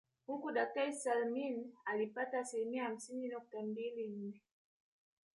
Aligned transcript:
Huku 0.27 0.51
daktari 0.51 0.93
Salmin 0.93 1.73
alipata 1.85 2.39
asilimia 2.39 2.83
hamsini 2.83 3.27
nukta 3.29 3.61
mbili 3.61 4.07
nne 4.07 4.41